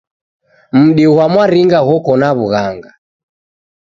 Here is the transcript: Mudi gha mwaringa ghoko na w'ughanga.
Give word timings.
Mudi 0.77 1.05
gha 1.15 1.25
mwaringa 1.33 1.79
ghoko 1.87 2.11
na 2.19 2.29
w'ughanga. 2.37 2.91